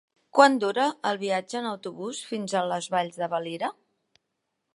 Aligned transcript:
Quant 0.37 0.53
dura 0.63 0.85
el 1.09 1.19
viatge 1.25 1.59
en 1.61 1.67
autobús 1.73 2.23
fins 2.31 2.57
a 2.63 2.67
les 2.73 2.89
Valls 2.97 3.21
de 3.23 3.31
Valira? 3.37 3.75